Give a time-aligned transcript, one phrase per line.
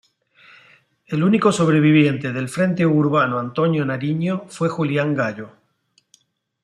[1.05, 5.51] El único sobreviviente del Frente Urbano Antonio Nariño fue Julián Gallo.